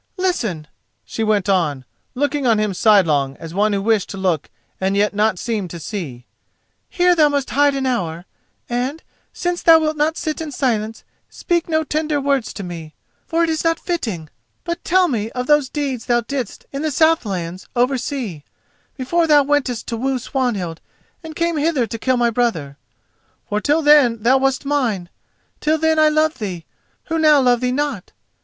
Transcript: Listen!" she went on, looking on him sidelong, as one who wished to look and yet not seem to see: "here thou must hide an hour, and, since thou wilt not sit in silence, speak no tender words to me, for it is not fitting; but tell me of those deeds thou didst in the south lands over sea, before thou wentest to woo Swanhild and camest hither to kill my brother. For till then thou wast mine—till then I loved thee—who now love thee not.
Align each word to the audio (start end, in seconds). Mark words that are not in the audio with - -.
Listen!" 0.17 0.65
she 1.05 1.23
went 1.23 1.47
on, 1.47 1.85
looking 2.15 2.47
on 2.47 2.57
him 2.59 2.73
sidelong, 2.73 3.37
as 3.39 3.53
one 3.53 3.71
who 3.71 3.79
wished 3.83 4.09
to 4.09 4.17
look 4.17 4.49
and 4.79 4.97
yet 4.97 5.13
not 5.13 5.37
seem 5.37 5.67
to 5.67 5.79
see: 5.79 6.25
"here 6.89 7.13
thou 7.13 7.29
must 7.29 7.51
hide 7.51 7.75
an 7.75 7.85
hour, 7.85 8.25
and, 8.67 9.03
since 9.31 9.61
thou 9.61 9.77
wilt 9.77 9.95
not 9.95 10.17
sit 10.17 10.41
in 10.41 10.51
silence, 10.51 11.03
speak 11.29 11.69
no 11.69 11.83
tender 11.83 12.19
words 12.19 12.51
to 12.51 12.63
me, 12.63 12.95
for 13.27 13.43
it 13.43 13.49
is 13.51 13.63
not 13.63 13.79
fitting; 13.79 14.27
but 14.63 14.83
tell 14.83 15.07
me 15.07 15.29
of 15.33 15.45
those 15.45 15.69
deeds 15.69 16.07
thou 16.07 16.21
didst 16.21 16.65
in 16.71 16.81
the 16.81 16.89
south 16.89 17.23
lands 17.23 17.67
over 17.75 17.95
sea, 17.95 18.43
before 18.97 19.27
thou 19.27 19.43
wentest 19.43 19.85
to 19.87 19.95
woo 19.95 20.17
Swanhild 20.17 20.81
and 21.23 21.35
camest 21.35 21.63
hither 21.63 21.85
to 21.85 21.99
kill 21.99 22.17
my 22.17 22.31
brother. 22.31 22.75
For 23.47 23.61
till 23.61 23.83
then 23.83 24.23
thou 24.23 24.39
wast 24.39 24.65
mine—till 24.65 25.77
then 25.77 25.99
I 25.99 26.09
loved 26.09 26.39
thee—who 26.39 27.19
now 27.19 27.39
love 27.39 27.61
thee 27.61 27.71
not. 27.71 28.11